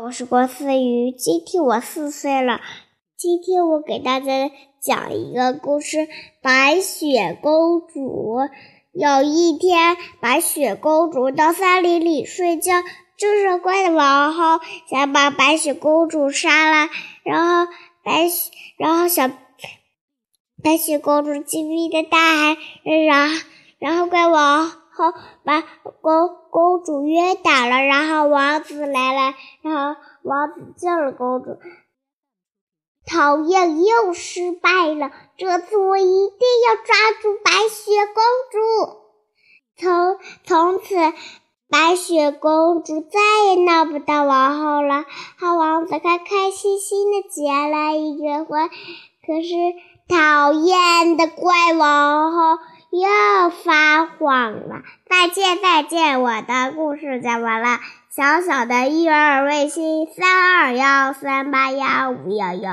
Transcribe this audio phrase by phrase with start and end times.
[0.00, 2.60] 我是郭思雨，今天我四岁了。
[3.16, 4.48] 今天我给大家
[4.80, 6.06] 讲一个故事：
[6.40, 8.38] 白雪公主。
[8.92, 12.74] 有一天，白雪公主到森林里睡觉，
[13.18, 16.88] 就是怪王后想把白雪公主杀了。
[17.24, 17.72] 然后
[18.04, 19.28] 白雪，然后小
[20.62, 22.56] 白雪公主急逼的大喊
[23.08, 23.30] ：“然
[23.80, 25.62] 然后怪王后把
[26.02, 27.84] 公公主约打了。
[27.84, 31.56] 然后王子来了，然后王子救了公主。
[33.06, 35.10] 讨厌，又失败了。
[35.38, 38.58] 这次我一定要抓住白雪公主。
[39.78, 40.94] 从从此，
[41.70, 45.04] 白雪公主再也闹不到王后了。
[45.38, 48.68] 和王子开开心心的结了一个婚。
[48.68, 49.54] 可是，
[50.08, 54.82] 讨厌的怪王后又发谎了。
[55.08, 57.78] 再见，再见，我的故事讲完了。
[58.10, 62.60] 小小的育儿卫星：三二幺三八幺五幺幺。